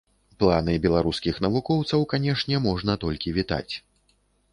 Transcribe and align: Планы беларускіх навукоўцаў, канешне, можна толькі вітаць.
Планы 0.43 0.73
беларускіх 0.85 1.35
навукоўцаў, 1.45 2.05
канешне, 2.13 2.55
можна 2.65 2.97
толькі 3.05 3.35
вітаць. 3.37 3.73